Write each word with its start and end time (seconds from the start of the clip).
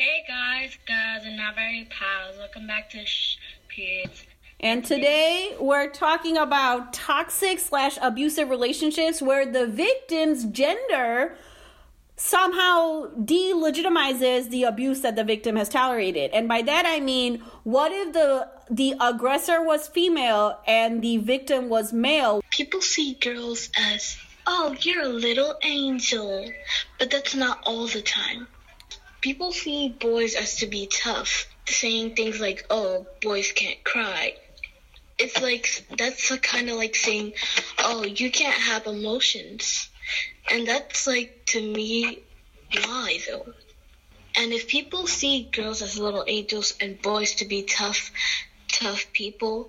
Hey 0.00 0.24
guys, 0.26 0.78
girls, 0.86 1.26
and 1.26 1.36
not 1.36 1.54
very 1.54 1.86
pals. 1.90 2.38
Welcome 2.38 2.66
back 2.66 2.88
to 2.88 3.04
Shh 3.04 3.36
Periods. 3.68 4.24
And 4.58 4.82
today 4.82 5.54
we're 5.60 5.90
talking 5.90 6.38
about 6.38 6.94
toxic 6.94 7.58
slash 7.58 7.98
abusive 8.00 8.48
relationships 8.48 9.20
where 9.20 9.44
the 9.44 9.66
victim's 9.66 10.44
gender 10.44 11.36
somehow 12.16 13.10
delegitimizes 13.14 14.48
the 14.48 14.62
abuse 14.62 15.02
that 15.02 15.16
the 15.16 15.24
victim 15.24 15.56
has 15.56 15.68
tolerated. 15.68 16.30
And 16.30 16.48
by 16.48 16.62
that 16.62 16.86
I 16.86 17.00
mean, 17.00 17.42
what 17.64 17.92
if 17.92 18.14
the 18.14 18.48
the 18.70 18.94
aggressor 19.02 19.62
was 19.62 19.86
female 19.86 20.60
and 20.66 21.02
the 21.02 21.18
victim 21.18 21.68
was 21.68 21.92
male? 21.92 22.42
People 22.48 22.80
see 22.80 23.18
girls 23.20 23.68
as, 23.76 24.16
oh, 24.46 24.74
you're 24.80 25.02
a 25.02 25.08
little 25.08 25.56
angel, 25.62 26.50
but 26.98 27.10
that's 27.10 27.34
not 27.34 27.58
all 27.66 27.86
the 27.86 28.00
time. 28.00 28.46
People 29.20 29.52
see 29.52 29.88
boys 29.88 30.34
as 30.34 30.56
to 30.56 30.66
be 30.66 30.86
tough, 30.86 31.46
saying 31.68 32.12
things 32.12 32.40
like, 32.40 32.64
oh, 32.70 33.06
boys 33.20 33.52
can't 33.52 33.82
cry. 33.84 34.32
It's 35.18 35.38
like, 35.40 35.84
that's 35.98 36.34
kind 36.38 36.70
of 36.70 36.76
like 36.76 36.96
saying, 36.96 37.32
oh, 37.78 38.04
you 38.04 38.30
can't 38.30 38.60
have 38.60 38.86
emotions. 38.86 39.88
And 40.50 40.66
that's 40.66 41.06
like, 41.06 41.30
to 41.46 41.60
me, 41.60 42.18
why 42.84 43.20
though? 43.28 43.52
And 44.36 44.52
if 44.52 44.66
people 44.66 45.06
see 45.06 45.48
girls 45.52 45.82
as 45.82 45.98
little 45.98 46.24
angels 46.26 46.72
and 46.80 47.00
boys 47.02 47.34
to 47.36 47.44
be 47.44 47.62
tough, 47.62 48.10
tough 48.72 49.04
people, 49.12 49.68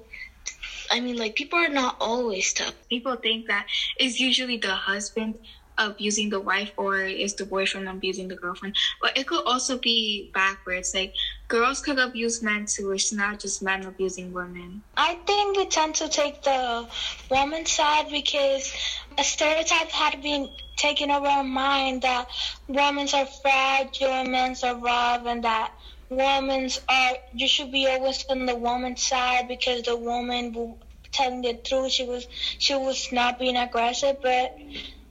I 0.90 1.00
mean, 1.00 1.18
like, 1.18 1.36
people 1.36 1.60
are 1.60 1.70
not 1.70 1.96
always 2.00 2.54
tough. 2.54 2.74
People 2.90 3.16
think 3.16 3.48
that 3.48 3.66
it's 3.98 4.20
usually 4.20 4.58
the 4.58 4.76
husband 4.76 5.40
abusing 5.78 6.30
the 6.30 6.40
wife 6.40 6.72
or 6.78 7.00
is 7.00 7.36
the 7.36 7.46
boyfriend 7.46 7.88
abusing 7.88 8.28
the 8.28 8.36
girlfriend. 8.36 8.76
But 9.02 9.18
it 9.18 9.28
could 9.28 9.44
also 9.46 9.78
be 9.78 10.32
backwards. 10.34 10.94
Like 10.94 11.14
girls 11.48 11.82
could 11.82 12.00
abuse 12.00 12.42
men 12.42 12.66
too. 12.66 12.92
It's 12.92 13.12
not 13.12 13.40
just 13.40 13.62
men 13.62 13.86
abusing 13.86 14.32
women. 14.34 14.84
I 14.98 15.16
think 15.26 15.58
we 15.58 15.66
tend 15.66 15.96
to 15.96 16.10
take 16.10 16.44
the 16.44 16.88
woman 17.30 17.66
side 17.66 18.10
because 18.10 18.74
a 19.18 19.24
stereotype 19.24 19.90
had 19.90 20.22
been 20.22 20.50
taken 20.78 21.12
over 21.12 21.28
our 21.28 21.44
mind 21.44 22.02
that 22.02 22.28
women 22.68 23.08
are 23.14 23.26
fragile 23.26 24.08
and 24.08 24.32
men 24.32 24.56
are 24.64 24.76
rough 24.76 25.26
and 25.26 25.44
that 25.44 25.72
women 26.10 26.70
are 26.90 27.14
you 27.34 27.48
should 27.48 27.72
be 27.72 27.88
always 27.88 28.26
on 28.30 28.46
the 28.46 28.56
woman's 28.56 29.02
side 29.02 29.48
because 29.48 29.84
the 29.84 29.96
woman 29.96 30.52
will 30.54 30.78
telling 31.12 31.42
the 31.42 31.54
truth 31.54 31.92
she 31.92 32.06
was 32.06 32.28
she 32.58 32.76
was 32.76 33.12
not 33.12 33.40
being 33.40 33.58
aggressive 33.58 34.18
but 34.22 34.58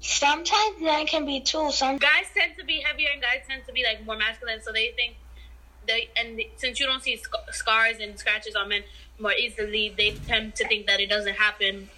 Sometimes 0.00 0.80
men 0.80 1.06
can 1.06 1.26
be 1.26 1.40
too. 1.40 1.70
Some 1.72 1.98
guys 1.98 2.26
tend 2.34 2.56
to 2.58 2.64
be 2.64 2.80
heavier 2.80 3.08
and 3.12 3.20
guys 3.20 3.42
tend 3.48 3.62
to 3.66 3.72
be 3.72 3.84
like 3.84 4.04
more 4.06 4.16
masculine, 4.16 4.60
so 4.62 4.72
they 4.72 4.92
think 4.96 5.16
they 5.86 6.08
and 6.16 6.40
since 6.56 6.80
you 6.80 6.86
don't 6.86 7.02
see 7.02 7.16
sc- 7.16 7.52
scars 7.52 7.98
and 8.00 8.18
scratches 8.18 8.54
on 8.54 8.68
men 8.68 8.82
more 9.18 9.32
easily, 9.32 9.94
they 9.96 10.12
tend 10.26 10.54
to 10.56 10.66
think 10.66 10.86
that 10.86 11.00
it 11.00 11.10
doesn't 11.10 11.34
happen, 11.36 11.90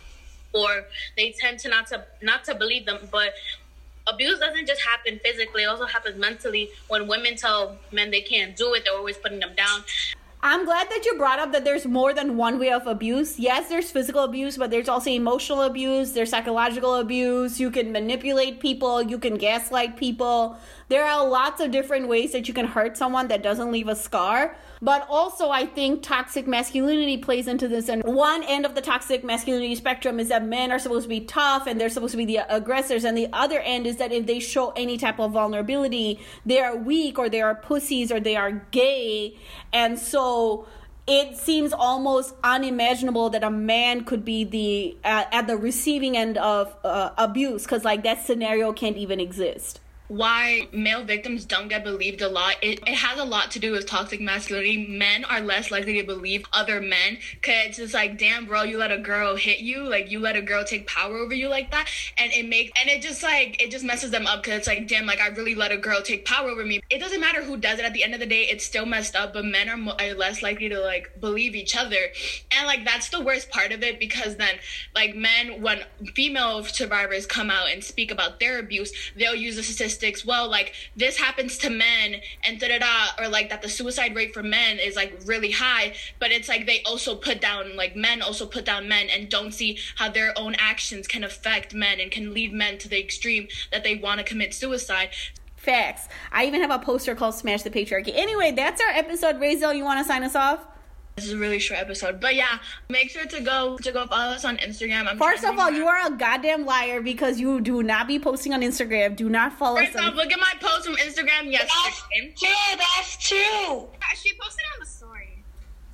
or 0.52 0.86
they 1.16 1.32
tend 1.40 1.60
to 1.60 1.68
not 1.68 1.86
to 1.88 2.04
not 2.22 2.44
to 2.44 2.54
believe 2.56 2.86
them. 2.86 3.08
But 3.10 3.34
abuse 4.08 4.40
doesn't 4.40 4.66
just 4.66 4.82
happen 4.82 5.20
physically; 5.22 5.62
it 5.62 5.66
also 5.66 5.86
happens 5.86 6.18
mentally. 6.18 6.70
When 6.88 7.06
women 7.06 7.36
tell 7.36 7.78
men 7.92 8.10
they 8.10 8.22
can't 8.22 8.56
do 8.56 8.74
it, 8.74 8.84
they're 8.84 8.96
always 8.96 9.16
putting 9.16 9.38
them 9.38 9.54
down. 9.56 9.84
I'm 10.44 10.64
glad 10.64 10.90
that 10.90 11.04
you 11.06 11.14
brought 11.16 11.38
up 11.38 11.52
that 11.52 11.64
there's 11.64 11.86
more 11.86 12.12
than 12.12 12.36
one 12.36 12.58
way 12.58 12.72
of 12.72 12.88
abuse. 12.88 13.38
Yes, 13.38 13.68
there's 13.68 13.92
physical 13.92 14.24
abuse, 14.24 14.56
but 14.56 14.72
there's 14.72 14.88
also 14.88 15.08
emotional 15.08 15.62
abuse, 15.62 16.14
there's 16.14 16.30
psychological 16.30 16.96
abuse. 16.96 17.60
You 17.60 17.70
can 17.70 17.92
manipulate 17.92 18.58
people, 18.58 19.00
you 19.02 19.20
can 19.20 19.36
gaslight 19.36 19.96
people. 19.96 20.56
There 20.88 21.04
are 21.04 21.26
lots 21.26 21.60
of 21.60 21.70
different 21.70 22.08
ways 22.08 22.32
that 22.32 22.48
you 22.48 22.54
can 22.54 22.66
hurt 22.66 22.96
someone 22.96 23.28
that 23.28 23.44
doesn't 23.44 23.70
leave 23.70 23.86
a 23.86 23.94
scar. 23.94 24.56
But 24.82 25.06
also, 25.08 25.50
I 25.50 25.64
think 25.64 26.02
toxic 26.02 26.48
masculinity 26.48 27.18
plays 27.18 27.46
into 27.46 27.68
this. 27.68 27.88
And 27.88 28.02
one 28.02 28.42
end 28.42 28.66
of 28.66 28.74
the 28.74 28.80
toxic 28.80 29.22
masculinity 29.22 29.76
spectrum 29.76 30.18
is 30.18 30.28
that 30.30 30.44
men 30.44 30.72
are 30.72 30.80
supposed 30.80 31.04
to 31.04 31.08
be 31.08 31.20
tough 31.20 31.68
and 31.68 31.80
they're 31.80 31.88
supposed 31.88 32.10
to 32.10 32.18
be 32.18 32.24
the 32.24 32.40
aggressors. 32.52 33.04
And 33.04 33.16
the 33.16 33.28
other 33.32 33.60
end 33.60 33.86
is 33.86 33.98
that 33.98 34.10
if 34.10 34.26
they 34.26 34.40
show 34.40 34.70
any 34.70 34.98
type 34.98 35.20
of 35.20 35.30
vulnerability, 35.30 36.18
they 36.44 36.58
are 36.58 36.76
weak 36.76 37.16
or 37.16 37.28
they 37.28 37.40
are 37.40 37.54
pussies 37.54 38.10
or 38.10 38.18
they 38.18 38.34
are 38.34 38.66
gay. 38.72 39.36
And 39.72 40.00
so 40.00 40.31
it 41.06 41.36
seems 41.36 41.72
almost 41.72 42.34
unimaginable 42.44 43.30
that 43.30 43.42
a 43.42 43.50
man 43.50 44.04
could 44.04 44.24
be 44.24 44.44
the 44.44 44.96
uh, 45.04 45.24
at 45.32 45.46
the 45.46 45.56
receiving 45.56 46.16
end 46.16 46.38
of 46.38 46.74
uh, 46.84 47.10
abuse 47.18 47.64
because 47.64 47.84
like 47.84 48.02
that 48.04 48.24
scenario 48.24 48.72
can't 48.72 48.96
even 48.96 49.18
exist 49.18 49.80
why 50.12 50.68
male 50.72 51.02
victims 51.02 51.46
don't 51.46 51.68
get 51.68 51.82
believed 51.82 52.20
a 52.20 52.28
lot, 52.28 52.56
it, 52.60 52.80
it 52.86 52.94
has 52.94 53.18
a 53.18 53.24
lot 53.24 53.50
to 53.50 53.58
do 53.58 53.72
with 53.72 53.86
toxic 53.86 54.20
masculinity. 54.20 54.86
Men 54.86 55.24
are 55.24 55.40
less 55.40 55.70
likely 55.70 55.98
to 55.98 56.06
believe 56.06 56.44
other 56.52 56.82
men 56.82 57.16
because 57.40 57.78
it's 57.78 57.94
like, 57.94 58.18
damn, 58.18 58.44
bro, 58.44 58.62
you 58.62 58.76
let 58.76 58.92
a 58.92 58.98
girl 58.98 59.36
hit 59.36 59.60
you, 59.60 59.88
like 59.88 60.10
you 60.10 60.20
let 60.20 60.36
a 60.36 60.42
girl 60.42 60.64
take 60.64 60.86
power 60.86 61.16
over 61.16 61.32
you 61.32 61.48
like 61.48 61.70
that, 61.70 61.88
and 62.18 62.30
it 62.32 62.46
makes 62.46 62.72
and 62.78 62.90
it 62.90 63.00
just 63.00 63.22
like 63.22 63.62
it 63.62 63.70
just 63.70 63.86
messes 63.86 64.10
them 64.10 64.26
up 64.26 64.42
because 64.42 64.58
it's 64.58 64.66
like, 64.66 64.86
damn, 64.86 65.06
like 65.06 65.18
I 65.18 65.28
really 65.28 65.54
let 65.54 65.72
a 65.72 65.78
girl 65.78 66.02
take 66.02 66.26
power 66.26 66.50
over 66.50 66.62
me. 66.62 66.82
It 66.90 66.98
doesn't 66.98 67.20
matter 67.20 67.42
who 67.42 67.56
does 67.56 67.78
it. 67.78 67.86
At 67.86 67.94
the 67.94 68.04
end 68.04 68.12
of 68.12 68.20
the 68.20 68.26
day, 68.26 68.42
it's 68.42 68.66
still 68.66 68.84
messed 68.84 69.16
up. 69.16 69.32
But 69.32 69.46
men 69.46 69.70
are, 69.70 69.78
mo- 69.78 69.96
are 69.98 70.12
less 70.12 70.42
likely 70.42 70.68
to 70.68 70.78
like 70.78 71.08
believe 71.22 71.54
each 71.54 71.74
other, 71.74 72.08
and 72.54 72.66
like 72.66 72.84
that's 72.84 73.08
the 73.08 73.22
worst 73.22 73.48
part 73.48 73.72
of 73.72 73.82
it 73.82 73.98
because 73.98 74.36
then 74.36 74.56
like 74.94 75.16
men, 75.16 75.62
when 75.62 75.80
female 76.14 76.64
survivors 76.64 77.24
come 77.24 77.50
out 77.50 77.70
and 77.70 77.82
speak 77.82 78.10
about 78.10 78.40
their 78.40 78.58
abuse, 78.58 78.92
they'll 79.16 79.34
use 79.34 79.56
the 79.56 79.62
statistics 79.62 80.01
statistics, 80.02 80.26
well, 80.26 80.48
like 80.48 80.74
this 80.96 81.16
happens 81.16 81.58
to 81.58 81.70
men 81.70 82.20
and 82.44 82.58
da 82.58 82.68
da 82.68 82.78
da, 82.78 83.22
or 83.22 83.28
like 83.28 83.50
that 83.50 83.62
the 83.62 83.68
suicide 83.68 84.14
rate 84.14 84.34
for 84.34 84.42
men 84.42 84.78
is 84.78 84.96
like 84.96 85.18
really 85.24 85.50
high, 85.50 85.94
but 86.18 86.30
it's 86.32 86.48
like 86.48 86.66
they 86.66 86.82
also 86.84 87.14
put 87.14 87.40
down, 87.40 87.76
like 87.76 87.94
men 87.94 88.20
also 88.22 88.46
put 88.46 88.64
down 88.64 88.88
men 88.88 89.08
and 89.10 89.30
don't 89.30 89.52
see 89.52 89.78
how 89.96 90.08
their 90.08 90.36
own 90.36 90.54
actions 90.58 91.06
can 91.06 91.22
affect 91.24 91.74
men 91.74 92.00
and 92.00 92.10
can 92.10 92.34
lead 92.34 92.52
men 92.52 92.78
to 92.78 92.88
the 92.88 92.98
extreme 92.98 93.46
that 93.70 93.84
they 93.84 93.94
want 93.94 94.18
to 94.18 94.24
commit 94.24 94.52
suicide. 94.52 95.10
Facts. 95.56 96.08
I 96.32 96.46
even 96.46 96.60
have 96.60 96.72
a 96.72 96.80
poster 96.80 97.14
called 97.14 97.36
Smash 97.36 97.62
the 97.62 97.70
Patriarchy. 97.70 98.12
Anyway, 98.14 98.50
that's 98.50 98.80
our 98.80 98.90
episode. 98.90 99.36
Razel, 99.36 99.76
you 99.76 99.84
want 99.84 100.00
to 100.00 100.04
sign 100.04 100.24
us 100.24 100.34
off? 100.34 100.66
This 101.16 101.26
is 101.26 101.32
a 101.32 101.36
really 101.36 101.58
short 101.58 101.78
episode, 101.78 102.20
but 102.20 102.34
yeah, 102.34 102.58
make 102.88 103.10
sure 103.10 103.26
to 103.26 103.40
go 103.40 103.76
to 103.76 103.92
go 103.92 104.06
follow 104.06 104.32
us 104.32 104.46
on 104.46 104.56
Instagram. 104.56 105.06
I'm 105.06 105.18
First 105.18 105.44
of 105.44 105.58
all, 105.58 105.70
you 105.70 105.86
are 105.86 106.06
a 106.06 106.10
goddamn 106.10 106.64
liar 106.64 107.02
because 107.02 107.38
you 107.38 107.60
do 107.60 107.82
not 107.82 108.08
be 108.08 108.18
posting 108.18 108.54
on 108.54 108.62
Instagram. 108.62 109.14
Do 109.14 109.28
not 109.28 109.52
follow 109.52 109.76
First 109.76 109.96
us. 109.96 110.02
Off, 110.08 110.14
look 110.14 110.32
at 110.32 110.40
my 110.40 110.54
post 110.58 110.86
from 110.86 110.96
Instagram 110.96 111.52
yesterday. 111.52 112.32
That's 112.34 112.38
true. 112.40 112.78
That's 112.78 113.28
true. 113.28 113.88
She 114.14 114.32
posted 114.40 114.64
on 114.74 114.80
the 114.80 114.86
story. 114.86 115.44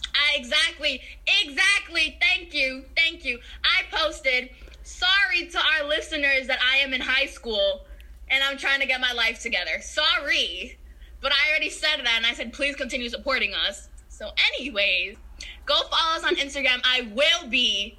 Uh, 0.06 0.36
exactly. 0.36 1.00
Exactly. 1.42 2.16
Thank 2.20 2.54
you. 2.54 2.84
Thank 2.96 3.24
you. 3.24 3.40
I 3.64 3.96
posted. 3.96 4.50
Sorry 4.84 5.46
to 5.48 5.58
our 5.58 5.88
listeners 5.88 6.46
that 6.46 6.60
I 6.62 6.78
am 6.78 6.94
in 6.94 7.00
high 7.00 7.26
school 7.26 7.86
and 8.30 8.42
I'm 8.44 8.56
trying 8.56 8.80
to 8.80 8.86
get 8.86 9.00
my 9.00 9.12
life 9.12 9.40
together. 9.40 9.80
Sorry. 9.80 10.78
But 11.20 11.32
I 11.32 11.50
already 11.50 11.70
said 11.70 11.96
that 12.04 12.14
and 12.16 12.26
I 12.26 12.34
said 12.34 12.52
please 12.52 12.76
continue 12.76 13.08
supporting 13.08 13.52
us. 13.54 13.88
So, 14.18 14.30
anyways, 14.52 15.16
go 15.64 15.74
follow 15.82 16.16
us 16.16 16.24
on 16.24 16.34
Instagram. 16.34 16.80
I 16.82 17.08
will 17.14 17.48
be 17.48 17.96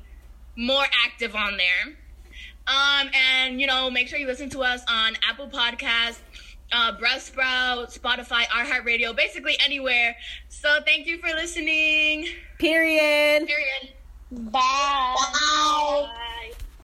more 0.57 0.83
active 1.05 1.33
on 1.33 1.55
there. 1.55 1.95
Um, 2.67 3.09
and 3.13 3.61
you 3.61 3.67
know, 3.67 3.89
make 3.89 4.09
sure 4.09 4.19
you 4.19 4.27
listen 4.27 4.49
to 4.49 4.61
us 4.61 4.83
on 4.89 5.13
Apple 5.27 5.47
Podcasts, 5.47 6.19
uh, 6.73 6.97
Buzzsprout, 6.97 7.97
Spotify, 7.97 8.43
iHeartRadio, 8.47 9.15
basically 9.15 9.55
anywhere. 9.63 10.13
So 10.49 10.79
thank 10.85 11.07
you 11.07 11.19
for 11.19 11.29
listening. 11.29 12.27
Period. 12.57 13.47
Period. 13.47 13.93
Bye. 14.51 16.09